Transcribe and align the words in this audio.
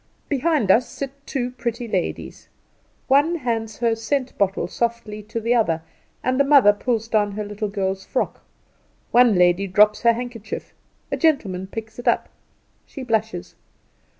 Behind 0.29 0.71
us 0.71 0.89
sit 0.89 1.11
two 1.27 1.51
pretty 1.51 1.87
ladies; 1.87 2.47
one 3.07 3.35
hands 3.35 3.77
her 3.77 3.95
scent 3.95 4.35
bottle 4.35 4.67
softly 4.67 5.21
to 5.21 5.39
the 5.39 5.53
other, 5.53 5.83
and 6.23 6.41
a 6.41 6.43
mother 6.43 6.73
pulls 6.73 7.07
down 7.07 7.33
her 7.33 7.43
little 7.43 7.69
girl's 7.69 8.03
frock. 8.03 8.43
One 9.11 9.35
lady 9.35 9.67
drops 9.67 10.01
her 10.01 10.13
handkerchief; 10.13 10.73
a 11.11 11.17
gentleman 11.17 11.67
picks 11.67 11.99
it 11.99 12.07
up; 12.07 12.29
she 12.87 13.03
blushes. 13.03 13.53